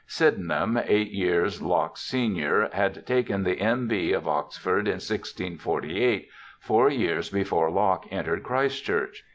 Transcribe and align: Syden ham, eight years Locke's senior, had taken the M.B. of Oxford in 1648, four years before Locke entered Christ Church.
Syden 0.09 0.49
ham, 0.49 0.81
eight 0.87 1.11
years 1.11 1.61
Locke's 1.61 2.01
senior, 2.01 2.71
had 2.73 3.05
taken 3.05 3.43
the 3.43 3.59
M.B. 3.61 4.13
of 4.13 4.27
Oxford 4.27 4.87
in 4.87 4.95
1648, 4.97 6.27
four 6.59 6.89
years 6.89 7.29
before 7.29 7.69
Locke 7.69 8.07
entered 8.09 8.41
Christ 8.41 8.83
Church. 8.83 9.23